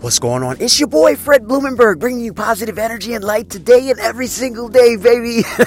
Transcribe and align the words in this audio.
What's 0.00 0.18
going 0.18 0.42
on? 0.42 0.58
It's 0.60 0.78
your 0.78 0.88
boy 0.88 1.16
Fred 1.16 1.48
Blumenberg 1.48 2.00
bringing 2.00 2.22
you 2.22 2.34
positive 2.34 2.78
energy 2.78 3.14
and 3.14 3.24
light 3.24 3.48
today 3.48 3.88
and 3.88 3.98
every 3.98 4.26
single 4.26 4.68
day, 4.68 4.96
baby. 4.96 5.42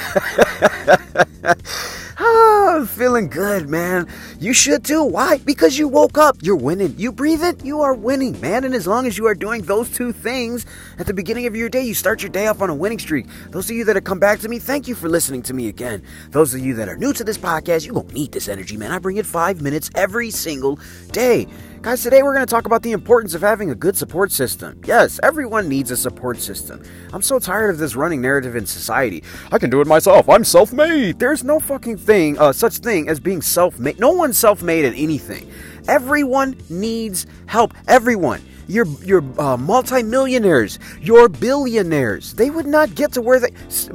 ah, 2.20 2.76
I'm 2.76 2.86
feeling 2.86 3.28
good, 3.28 3.68
man. 3.70 4.08
You 4.40 4.54
should 4.54 4.86
too. 4.86 5.04
Why? 5.04 5.40
Because 5.40 5.80
you 5.80 5.88
woke 5.88 6.20
up. 6.20 6.38
You're 6.42 6.56
winning. 6.56 6.94
You 6.96 7.12
breathe 7.12 7.44
it, 7.44 7.66
you 7.66 7.82
are 7.82 7.96
winning, 7.96 8.40
man. 8.40 8.66
And 8.66 8.76
as 8.76 8.86
long 8.86 9.08
as 9.08 9.18
you 9.18 9.26
are 9.26 9.34
doing 9.34 9.64
those 9.64 9.90
two 9.90 10.12
things 10.12 10.64
at 11.00 11.08
the 11.08 11.14
beginning 11.14 11.48
of 11.48 11.56
your 11.56 11.68
day, 11.68 11.82
you 11.82 11.96
start 11.96 12.22
your 12.22 12.30
day 12.30 12.46
off 12.46 12.62
on 12.62 12.70
a 12.70 12.76
winning 12.76 13.00
streak. 13.00 13.26
Those 13.50 13.68
of 13.72 13.76
you 13.76 13.84
that 13.86 13.96
have 13.96 14.06
come 14.06 14.20
back 14.20 14.40
to 14.42 14.48
me, 14.48 14.60
thank 14.60 14.88
you 14.88 14.94
for 14.94 15.10
listening 15.10 15.42
to 15.42 15.56
me 15.56 15.70
again. 15.70 16.04
Those 16.30 16.54
of 16.54 16.60
you 16.60 16.76
that 16.76 16.88
are 16.88 16.98
new 16.98 17.14
to 17.14 17.24
this 17.24 17.40
podcast, 17.40 17.88
you 17.88 17.94
gonna 17.94 18.14
need 18.14 18.32
this 18.32 18.48
energy, 18.48 18.78
man. 18.78 18.92
I 18.92 19.00
bring 19.00 19.18
it 19.18 19.26
five 19.26 19.60
minutes 19.60 19.90
every 19.96 20.30
single 20.30 20.80
day. 21.12 21.48
Guys, 21.82 22.04
today 22.04 22.22
we're 22.24 22.34
going 22.34 22.46
to 22.46 22.52
talk 22.52 22.66
about 22.66 22.82
the 22.84 22.92
importance 22.92 23.34
of 23.34 23.40
having 23.40 23.72
a 23.72 23.76
good 23.76 23.96
support 23.96 24.34
system. 24.34 24.82
Yes, 24.86 25.18
everyone 25.24 25.70
needs 25.70 25.92
a 25.92 25.96
support 25.96 26.38
system. 26.40 26.84
I'm 27.14 27.22
so 27.22 27.40
tired 27.40 27.70
of 27.70 27.78
this 27.78 27.96
running 27.96 28.20
narrative 28.20 28.58
in 28.58 28.66
society. 28.66 29.24
I 29.50 29.60
can 29.60 29.70
do 29.70 29.80
it 29.80 29.88
myself. 29.88 30.28
I'm 30.28 30.44
self-made. 30.44 31.20
There's 31.20 31.46
no 31.46 31.58
fucking 31.58 31.96
thing, 31.96 32.38
uh, 32.38 32.52
such 32.52 32.80
thing 32.80 33.08
as 33.08 33.22
being 33.22 33.42
self-made. 33.42 33.98
No 33.98 34.12
one's 34.12 34.38
self-made 34.38 34.84
at 34.84 34.94
anything. 34.94 35.50
Everyone 35.88 36.58
needs 36.70 37.26
help. 37.46 37.74
Everyone. 37.88 38.42
Your 38.68 38.86
your 39.02 39.24
uh, 39.42 39.58
multimillionaires, 39.58 40.78
your 41.02 41.28
billionaires. 41.28 42.36
They 42.36 42.52
would 42.52 42.68
not 42.68 42.94
get 42.94 43.14
to 43.14 43.22
where 43.22 43.40
they. 43.40 43.50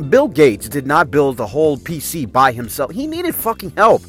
Bill 0.08 0.26
Gates 0.26 0.68
did 0.68 0.84
not 0.84 1.12
build 1.12 1.36
the 1.36 1.46
whole 1.46 1.76
PC 1.76 2.32
by 2.32 2.50
himself. 2.50 2.90
He 2.90 3.06
needed 3.06 3.36
fucking 3.36 3.70
help. 3.76 4.02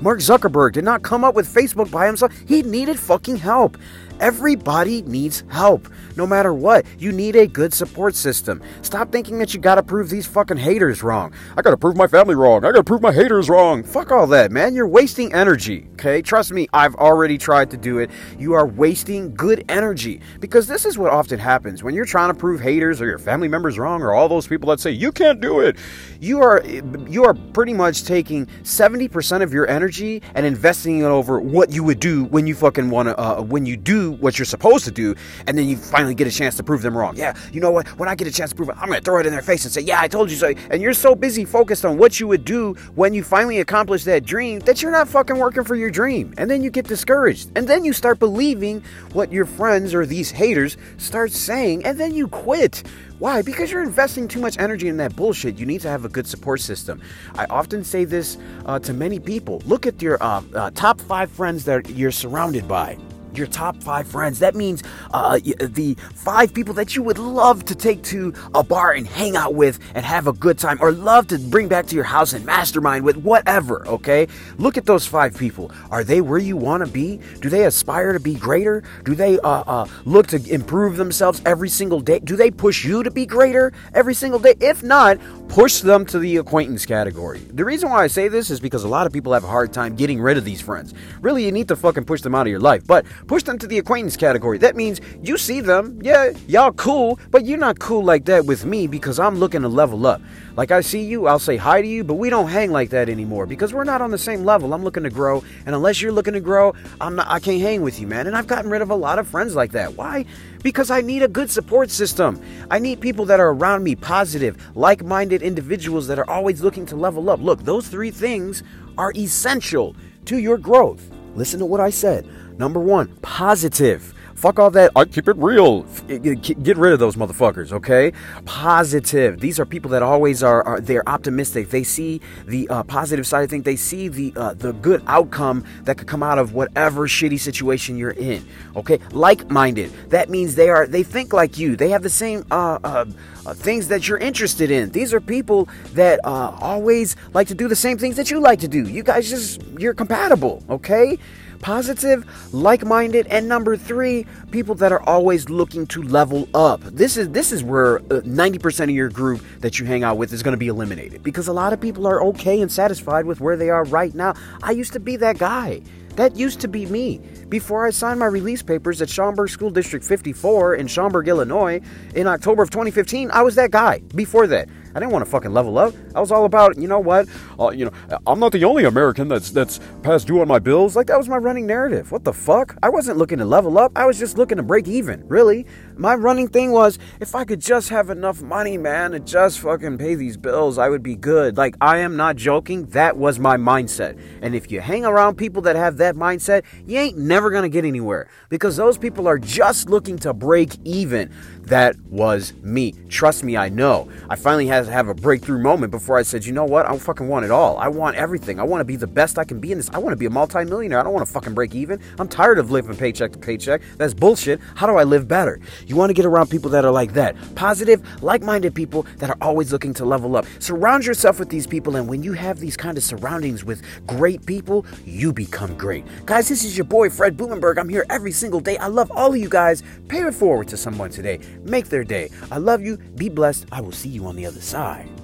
Mark 0.00 0.20
Zuckerberg 0.20 0.72
did 0.72 0.84
not 0.84 1.02
come 1.02 1.24
up 1.24 1.34
with 1.34 1.52
Facebook 1.52 1.90
by 1.90 2.06
himself. 2.06 2.32
He 2.46 2.62
needed 2.62 2.98
fucking 2.98 3.36
help. 3.36 3.76
Everybody 4.20 5.00
needs 5.02 5.44
help, 5.48 5.88
no 6.14 6.26
matter 6.26 6.52
what. 6.52 6.84
You 6.98 7.10
need 7.10 7.36
a 7.36 7.46
good 7.46 7.72
support 7.72 8.14
system. 8.14 8.62
Stop 8.82 9.10
thinking 9.10 9.38
that 9.38 9.54
you 9.54 9.60
gotta 9.60 9.82
prove 9.82 10.10
these 10.10 10.26
fucking 10.26 10.58
haters 10.58 11.02
wrong. 11.02 11.32
I 11.56 11.62
gotta 11.62 11.78
prove 11.78 11.96
my 11.96 12.06
family 12.06 12.34
wrong. 12.34 12.58
I 12.58 12.70
gotta 12.70 12.84
prove 12.84 13.00
my 13.00 13.12
haters 13.12 13.48
wrong. 13.48 13.82
Fuck 13.82 14.12
all 14.12 14.26
that, 14.26 14.52
man. 14.52 14.74
You're 14.74 14.86
wasting 14.86 15.32
energy, 15.32 15.88
okay? 15.94 16.20
Trust 16.20 16.52
me, 16.52 16.68
I've 16.74 16.94
already 16.96 17.38
tried 17.38 17.70
to 17.70 17.78
do 17.78 17.98
it. 17.98 18.10
You 18.38 18.52
are 18.52 18.66
wasting 18.66 19.34
good 19.34 19.64
energy 19.70 20.20
because 20.38 20.66
this 20.66 20.84
is 20.84 20.98
what 20.98 21.10
often 21.10 21.38
happens 21.38 21.82
when 21.82 21.94
you're 21.94 22.04
trying 22.04 22.30
to 22.30 22.38
prove 22.38 22.60
haters 22.60 23.00
or 23.00 23.06
your 23.06 23.18
family 23.18 23.48
members 23.48 23.78
wrong 23.78 24.02
or 24.02 24.12
all 24.12 24.28
those 24.28 24.46
people 24.46 24.68
that 24.68 24.80
say 24.80 24.90
you 24.90 25.12
can't 25.12 25.40
do 25.40 25.60
it. 25.60 25.76
You 26.20 26.42
are 26.42 26.62
you 27.08 27.24
are 27.24 27.32
pretty 27.32 27.72
much 27.72 28.04
taking 28.04 28.44
70% 28.64 29.42
of 29.42 29.54
your 29.54 29.66
energy 29.66 30.22
and 30.34 30.44
investing 30.44 30.98
it 30.98 31.04
over 31.04 31.40
what 31.40 31.72
you 31.72 31.82
would 31.84 32.00
do 32.00 32.24
when 32.24 32.46
you 32.46 32.54
fucking 32.54 32.90
want 32.90 33.08
to 33.08 33.18
uh, 33.18 33.40
when 33.40 33.64
you 33.64 33.78
do 33.78 34.09
what 34.18 34.38
you're 34.38 34.46
supposed 34.46 34.84
to 34.84 34.90
do, 34.90 35.14
and 35.46 35.56
then 35.56 35.68
you 35.68 35.76
finally 35.76 36.14
get 36.14 36.26
a 36.26 36.30
chance 36.30 36.56
to 36.56 36.62
prove 36.62 36.82
them 36.82 36.96
wrong. 36.96 37.16
Yeah, 37.16 37.34
you 37.52 37.60
know 37.60 37.70
what? 37.70 37.86
When 37.98 38.08
I 38.08 38.14
get 38.14 38.26
a 38.26 38.32
chance 38.32 38.50
to 38.50 38.56
prove 38.56 38.68
it, 38.68 38.76
I'm 38.78 38.88
gonna 38.88 39.00
throw 39.00 39.20
it 39.20 39.26
in 39.26 39.32
their 39.32 39.42
face 39.42 39.64
and 39.64 39.72
say, 39.72 39.80
"Yeah, 39.80 40.00
I 40.00 40.08
told 40.08 40.30
you 40.30 40.36
so." 40.36 40.52
And 40.70 40.82
you're 40.82 40.94
so 40.94 41.14
busy 41.14 41.44
focused 41.44 41.84
on 41.84 41.98
what 41.98 42.20
you 42.20 42.26
would 42.28 42.44
do 42.44 42.74
when 42.94 43.14
you 43.14 43.22
finally 43.22 43.60
accomplish 43.60 44.04
that 44.04 44.24
dream 44.24 44.60
that 44.60 44.82
you're 44.82 44.92
not 44.92 45.08
fucking 45.08 45.38
working 45.38 45.64
for 45.64 45.74
your 45.74 45.90
dream. 45.90 46.34
And 46.38 46.50
then 46.50 46.62
you 46.62 46.70
get 46.70 46.86
discouraged, 46.86 47.50
and 47.56 47.68
then 47.68 47.84
you 47.84 47.92
start 47.92 48.18
believing 48.18 48.82
what 49.12 49.32
your 49.32 49.46
friends 49.46 49.94
or 49.94 50.06
these 50.06 50.30
haters 50.30 50.76
start 50.98 51.32
saying, 51.32 51.84
and 51.84 51.98
then 51.98 52.14
you 52.14 52.28
quit. 52.28 52.82
Why? 53.18 53.42
Because 53.42 53.70
you're 53.70 53.82
investing 53.82 54.28
too 54.28 54.40
much 54.40 54.58
energy 54.58 54.88
in 54.88 54.96
that 54.96 55.14
bullshit. 55.14 55.58
You 55.58 55.66
need 55.66 55.82
to 55.82 55.90
have 55.90 56.06
a 56.06 56.08
good 56.08 56.26
support 56.26 56.60
system. 56.62 57.02
I 57.34 57.44
often 57.50 57.84
say 57.84 58.06
this 58.06 58.38
uh, 58.64 58.78
to 58.78 58.94
many 58.94 59.20
people. 59.20 59.62
Look 59.66 59.86
at 59.86 60.00
your 60.00 60.22
uh, 60.22 60.42
uh, 60.54 60.70
top 60.70 60.98
five 61.02 61.30
friends 61.30 61.66
that 61.66 61.90
you're 61.90 62.12
surrounded 62.12 62.66
by 62.66 62.96
your 63.34 63.46
top 63.46 63.76
five 63.82 64.06
friends. 64.06 64.38
That 64.38 64.54
means 64.54 64.82
uh, 65.12 65.38
the 65.38 65.96
five 66.14 66.52
people 66.54 66.74
that 66.74 66.96
you 66.96 67.02
would 67.02 67.18
love 67.18 67.64
to 67.66 67.74
take 67.74 68.02
to 68.04 68.32
a 68.54 68.62
bar 68.62 68.92
and 68.92 69.06
hang 69.06 69.36
out 69.36 69.54
with 69.54 69.78
and 69.94 70.04
have 70.04 70.26
a 70.26 70.32
good 70.32 70.58
time, 70.58 70.78
or 70.80 70.92
love 70.92 71.26
to 71.28 71.38
bring 71.38 71.68
back 71.68 71.86
to 71.86 71.94
your 71.94 72.04
house 72.04 72.32
and 72.32 72.44
mastermind 72.44 73.04
with, 73.04 73.16
whatever, 73.16 73.86
okay? 73.86 74.26
Look 74.58 74.76
at 74.76 74.86
those 74.86 75.06
five 75.06 75.36
people. 75.36 75.70
Are 75.90 76.04
they 76.04 76.20
where 76.20 76.38
you 76.38 76.56
want 76.56 76.84
to 76.84 76.90
be? 76.90 77.20
Do 77.40 77.48
they 77.48 77.64
aspire 77.64 78.12
to 78.12 78.20
be 78.20 78.34
greater? 78.34 78.82
Do 79.04 79.14
they 79.14 79.38
uh, 79.40 79.62
uh, 79.66 79.86
look 80.04 80.26
to 80.28 80.52
improve 80.52 80.96
themselves 80.96 81.42
every 81.46 81.68
single 81.68 82.00
day? 82.00 82.18
Do 82.20 82.36
they 82.36 82.50
push 82.50 82.84
you 82.84 83.02
to 83.02 83.10
be 83.10 83.26
greater 83.26 83.72
every 83.94 84.14
single 84.14 84.40
day? 84.40 84.54
If 84.60 84.82
not, 84.82 85.18
push 85.48 85.80
them 85.80 86.06
to 86.06 86.18
the 86.18 86.36
acquaintance 86.36 86.86
category. 86.86 87.40
The 87.40 87.64
reason 87.64 87.90
why 87.90 88.04
I 88.04 88.06
say 88.06 88.28
this 88.28 88.50
is 88.50 88.60
because 88.60 88.84
a 88.84 88.88
lot 88.88 89.06
of 89.06 89.12
people 89.12 89.32
have 89.32 89.44
a 89.44 89.48
hard 89.48 89.72
time 89.72 89.96
getting 89.96 90.20
rid 90.20 90.36
of 90.36 90.44
these 90.44 90.60
friends. 90.60 90.94
Really, 91.20 91.44
you 91.44 91.52
need 91.52 91.68
to 91.68 91.76
fucking 91.76 92.04
push 92.04 92.20
them 92.20 92.34
out 92.34 92.46
of 92.46 92.50
your 92.50 92.60
life. 92.60 92.86
But 92.86 93.06
push 93.26 93.42
them 93.42 93.58
to 93.58 93.66
the 93.66 93.78
acquaintance 93.78 94.16
category. 94.16 94.58
That 94.58 94.76
means 94.76 95.00
you 95.22 95.38
see 95.38 95.60
them, 95.60 95.98
yeah, 96.02 96.32
y'all 96.46 96.72
cool, 96.72 97.18
but 97.30 97.44
you're 97.44 97.58
not 97.58 97.78
cool 97.78 98.04
like 98.04 98.24
that 98.26 98.46
with 98.46 98.64
me 98.64 98.86
because 98.86 99.18
I'm 99.18 99.38
looking 99.38 99.62
to 99.62 99.68
level 99.68 100.06
up. 100.06 100.20
Like 100.56 100.70
I 100.70 100.80
see 100.80 101.02
you, 101.02 101.26
I'll 101.26 101.38
say 101.38 101.56
hi 101.56 101.80
to 101.80 101.86
you, 101.86 102.04
but 102.04 102.14
we 102.14 102.28
don't 102.28 102.48
hang 102.48 102.70
like 102.70 102.90
that 102.90 103.08
anymore 103.08 103.46
because 103.46 103.72
we're 103.72 103.84
not 103.84 104.02
on 104.02 104.10
the 104.10 104.18
same 104.18 104.44
level. 104.44 104.74
I'm 104.74 104.84
looking 104.84 105.04
to 105.04 105.10
grow, 105.10 105.42
and 105.64 105.74
unless 105.74 106.02
you're 106.02 106.12
looking 106.12 106.34
to 106.34 106.40
grow, 106.40 106.74
I'm 107.00 107.16
not 107.16 107.28
I 107.28 107.38
can't 107.40 107.60
hang 107.60 107.82
with 107.82 108.00
you, 108.00 108.06
man. 108.06 108.26
And 108.26 108.36
I've 108.36 108.46
gotten 108.46 108.70
rid 108.70 108.82
of 108.82 108.90
a 108.90 108.94
lot 108.94 109.18
of 109.18 109.28
friends 109.28 109.54
like 109.54 109.72
that. 109.72 109.96
Why? 109.96 110.24
Because 110.62 110.90
I 110.90 111.00
need 111.00 111.22
a 111.22 111.28
good 111.28 111.50
support 111.50 111.90
system. 111.90 112.40
I 112.70 112.78
need 112.78 113.00
people 113.00 113.24
that 113.26 113.40
are 113.40 113.50
around 113.50 113.84
me, 113.84 113.94
positive, 113.94 114.56
like-minded 114.76 115.42
individuals 115.42 116.06
that 116.08 116.18
are 116.18 116.28
always 116.28 116.60
looking 116.60 116.84
to 116.86 116.96
level 116.96 117.30
up. 117.30 117.40
Look, 117.40 117.62
those 117.62 117.88
three 117.88 118.10
things 118.10 118.62
are 118.98 119.12
essential 119.16 119.96
to 120.26 120.38
your 120.38 120.58
growth. 120.58 121.10
Listen 121.34 121.58
to 121.60 121.66
what 121.66 121.80
I 121.80 121.90
said. 121.90 122.26
Number 122.58 122.80
one, 122.80 123.08
positive. 123.22 124.14
Fuck 124.40 124.58
all 124.58 124.70
that. 124.70 124.90
I 124.96 125.04
keep 125.04 125.28
it 125.28 125.36
real. 125.36 125.82
Get 126.08 126.78
rid 126.78 126.94
of 126.94 126.98
those 126.98 127.14
motherfuckers, 127.14 127.72
okay? 127.72 128.14
Positive. 128.46 129.38
These 129.38 129.60
are 129.60 129.66
people 129.66 129.90
that 129.90 130.02
always 130.02 130.42
are. 130.42 130.62
are 130.62 130.80
they're 130.80 131.06
optimistic. 131.06 131.68
They 131.68 131.82
see 131.82 132.22
the 132.46 132.66
uh, 132.70 132.82
positive 132.84 133.26
side 133.26 133.44
of 133.44 133.50
things. 133.50 133.64
They 133.64 133.76
see 133.76 134.08
the 134.08 134.32
uh, 134.36 134.54
the 134.54 134.72
good 134.72 135.02
outcome 135.06 135.66
that 135.82 135.98
could 135.98 136.06
come 136.06 136.22
out 136.22 136.38
of 136.38 136.54
whatever 136.54 137.06
shitty 137.06 137.38
situation 137.38 137.98
you're 137.98 138.12
in. 138.12 138.42
Okay, 138.76 138.98
like-minded. 139.12 139.92
That 140.08 140.30
means 140.30 140.54
they 140.54 140.70
are. 140.70 140.86
They 140.86 141.02
think 141.02 141.34
like 141.34 141.58
you. 141.58 141.76
They 141.76 141.90
have 141.90 142.02
the 142.02 142.08
same 142.08 142.46
uh, 142.50 142.78
uh, 142.82 143.04
uh 143.44 143.52
things 143.52 143.88
that 143.88 144.08
you're 144.08 144.16
interested 144.16 144.70
in. 144.70 144.88
These 144.88 145.12
are 145.12 145.20
people 145.20 145.68
that 145.92 146.18
uh, 146.24 146.56
always 146.58 147.14
like 147.34 147.48
to 147.48 147.54
do 147.54 147.68
the 147.68 147.76
same 147.76 147.98
things 147.98 148.16
that 148.16 148.30
you 148.30 148.40
like 148.40 148.60
to 148.60 148.68
do. 148.68 148.88
You 148.88 149.02
guys 149.02 149.28
just 149.28 149.60
you're 149.78 149.92
compatible. 149.92 150.62
Okay 150.70 151.18
positive, 151.60 152.24
like 152.52 152.84
minded, 152.84 153.26
and 153.28 153.48
number 153.48 153.76
three, 153.76 154.26
people 154.50 154.74
that 154.76 154.92
are 154.92 155.02
always 155.02 155.48
looking 155.48 155.86
to 155.88 156.02
level 156.02 156.48
up. 156.54 156.80
This 156.82 157.16
is 157.16 157.30
this 157.30 157.52
is 157.52 157.62
where 157.62 158.00
90% 158.00 158.80
uh, 158.80 158.84
of 158.84 158.90
your 158.90 159.08
group 159.08 159.42
that 159.60 159.78
you 159.78 159.86
hang 159.86 160.02
out 160.02 160.16
with 160.16 160.32
is 160.32 160.42
going 160.42 160.52
to 160.52 160.58
be 160.58 160.68
eliminated 160.68 161.22
because 161.22 161.48
a 161.48 161.52
lot 161.52 161.72
of 161.72 161.80
people 161.80 162.06
are 162.06 162.22
okay 162.24 162.60
and 162.60 162.70
satisfied 162.70 163.26
with 163.26 163.40
where 163.40 163.56
they 163.56 163.70
are 163.70 163.84
right 163.84 164.14
now. 164.14 164.34
I 164.62 164.72
used 164.72 164.92
to 164.94 165.00
be 165.00 165.16
that 165.16 165.38
guy. 165.38 165.82
That 166.16 166.36
used 166.36 166.60
to 166.60 166.68
be 166.68 166.86
me. 166.86 167.20
Before 167.48 167.86
I 167.86 167.90
signed 167.90 168.20
my 168.20 168.26
release 168.26 168.62
papers 168.62 169.00
at 169.00 169.08
Schaumburg 169.08 169.48
School 169.48 169.70
District 169.70 170.04
54 170.04 170.74
in 170.74 170.86
Schaumburg, 170.86 171.28
Illinois 171.28 171.80
in 172.14 172.26
October 172.26 172.62
of 172.62 172.70
2015, 172.70 173.30
I 173.30 173.42
was 173.42 173.54
that 173.54 173.70
guy. 173.70 174.00
Before 174.14 174.46
that, 174.48 174.68
I 174.94 175.00
didn't 175.00 175.12
want 175.12 175.24
to 175.24 175.30
fucking 175.30 175.52
level 175.52 175.78
up. 175.78 175.94
I 176.14 176.20
was 176.20 176.32
all 176.32 176.44
about, 176.44 176.76
you 176.76 176.88
know 176.88 176.98
what? 176.98 177.28
Uh, 177.58 177.70
you 177.70 177.84
know, 177.84 177.92
I'm 178.26 178.40
not 178.40 178.52
the 178.52 178.64
only 178.64 178.84
American 178.84 179.28
that's 179.28 179.50
that's 179.50 179.80
past 180.02 180.26
due 180.26 180.40
on 180.40 180.48
my 180.48 180.58
bills. 180.58 180.96
Like 180.96 181.06
that 181.06 181.18
was 181.18 181.28
my 181.28 181.36
running 181.36 181.66
narrative. 181.66 182.10
What 182.10 182.24
the 182.24 182.32
fuck? 182.32 182.76
I 182.82 182.88
wasn't 182.88 183.18
looking 183.18 183.38
to 183.38 183.44
level 183.44 183.78
up. 183.78 183.92
I 183.96 184.06
was 184.06 184.18
just 184.18 184.36
looking 184.36 184.56
to 184.56 184.62
break 184.62 184.88
even. 184.88 185.26
Really, 185.28 185.66
my 186.00 186.14
running 186.14 186.48
thing 186.48 186.72
was 186.72 186.98
if 187.20 187.34
I 187.34 187.44
could 187.44 187.60
just 187.60 187.90
have 187.90 188.08
enough 188.08 188.40
money, 188.40 188.78
man, 188.78 189.10
to 189.10 189.20
just 189.20 189.60
fucking 189.60 189.98
pay 189.98 190.14
these 190.14 190.38
bills, 190.38 190.78
I 190.78 190.88
would 190.88 191.02
be 191.02 191.14
good. 191.14 191.58
Like 191.58 191.76
I 191.78 191.98
am 191.98 192.16
not 192.16 192.36
joking. 192.36 192.86
That 192.86 193.18
was 193.18 193.38
my 193.38 193.58
mindset. 193.58 194.18
And 194.40 194.54
if 194.54 194.70
you 194.70 194.80
hang 194.80 195.04
around 195.04 195.36
people 195.36 195.60
that 195.62 195.76
have 195.76 195.98
that 195.98 196.14
mindset, 196.14 196.64
you 196.86 196.98
ain't 196.98 197.18
never 197.18 197.50
gonna 197.50 197.68
get 197.68 197.84
anywhere 197.84 198.28
because 198.48 198.76
those 198.76 198.96
people 198.96 199.28
are 199.28 199.38
just 199.38 199.90
looking 199.90 200.18
to 200.20 200.32
break 200.32 200.74
even. 200.84 201.30
That 201.64 202.00
was 202.08 202.54
me. 202.62 202.94
Trust 203.10 203.44
me, 203.44 203.56
I 203.56 203.68
know. 203.68 204.10
I 204.28 204.36
finally 204.36 204.66
had 204.66 204.86
to 204.86 204.90
have 204.90 205.08
a 205.08 205.14
breakthrough 205.14 205.60
moment 205.60 205.92
before 205.92 206.18
I 206.18 206.22
said, 206.22 206.44
you 206.44 206.52
know 206.52 206.64
what? 206.64 206.86
I 206.86 206.96
fucking 206.96 207.28
want 207.28 207.44
it 207.44 207.50
all. 207.50 207.76
I 207.76 207.88
want 207.88 208.16
everything. 208.16 208.58
I 208.58 208.64
want 208.64 208.80
to 208.80 208.84
be 208.84 208.96
the 208.96 209.06
best 209.06 209.38
I 209.38 209.44
can 209.44 209.60
be 209.60 209.70
in 209.70 209.78
this. 209.78 209.90
I 209.90 209.98
want 209.98 210.12
to 210.12 210.16
be 210.16 210.26
a 210.26 210.30
multimillionaire. 210.30 210.98
I 210.98 211.02
don't 211.02 211.12
want 211.12 211.26
to 211.26 211.32
fucking 211.32 211.54
break 211.54 211.74
even. 211.74 212.00
I'm 212.18 212.26
tired 212.26 212.58
of 212.58 212.70
living 212.70 212.96
paycheck 212.96 213.32
to 213.32 213.38
paycheck. 213.38 213.82
That's 213.98 214.14
bullshit. 214.14 214.60
How 214.74 214.86
do 214.86 214.96
I 214.96 215.04
live 215.04 215.28
better? 215.28 215.60
You 215.90 215.96
want 215.96 216.10
to 216.10 216.14
get 216.14 216.24
around 216.24 216.50
people 216.50 216.70
that 216.70 216.84
are 216.84 216.92
like 216.92 217.14
that. 217.14 217.34
Positive, 217.56 218.22
like 218.22 218.42
minded 218.42 218.76
people 218.76 219.06
that 219.16 219.28
are 219.28 219.36
always 219.40 219.72
looking 219.72 219.92
to 219.94 220.04
level 220.04 220.36
up. 220.36 220.46
Surround 220.60 221.04
yourself 221.04 221.40
with 221.40 221.48
these 221.48 221.66
people, 221.66 221.96
and 221.96 222.06
when 222.06 222.22
you 222.22 222.32
have 222.32 222.60
these 222.60 222.76
kind 222.76 222.96
of 222.96 223.02
surroundings 223.02 223.64
with 223.64 223.82
great 224.06 224.46
people, 224.46 224.86
you 225.04 225.32
become 225.32 225.76
great. 225.76 226.04
Guys, 226.26 226.48
this 226.48 226.62
is 226.62 226.78
your 226.78 226.84
boy, 226.84 227.10
Fred 227.10 227.36
Blumenberg. 227.36 227.76
I'm 227.76 227.88
here 227.88 228.06
every 228.08 228.30
single 228.30 228.60
day. 228.60 228.76
I 228.76 228.86
love 228.86 229.10
all 229.16 229.30
of 229.30 229.36
you 229.36 229.48
guys. 229.48 229.82
Pay 230.06 230.22
it 230.22 230.32
forward 230.32 230.68
to 230.68 230.76
someone 230.76 231.10
today. 231.10 231.40
Make 231.64 231.86
their 231.86 232.04
day. 232.04 232.30
I 232.52 232.58
love 232.58 232.82
you. 232.82 232.96
Be 233.16 233.28
blessed. 233.28 233.66
I 233.72 233.80
will 233.80 233.90
see 233.90 234.10
you 234.10 234.26
on 234.26 234.36
the 234.36 234.46
other 234.46 234.60
side. 234.60 235.19